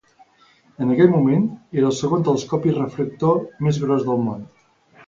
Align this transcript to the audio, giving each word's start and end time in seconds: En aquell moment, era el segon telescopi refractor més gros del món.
En 0.85 0.93
aquell 0.93 1.11
moment, 1.15 1.45
era 1.81 1.91
el 1.91 1.95
segon 1.99 2.27
telescopi 2.31 2.75
refractor 2.81 3.41
més 3.69 3.83
gros 3.87 4.09
del 4.11 4.27
món. 4.29 4.47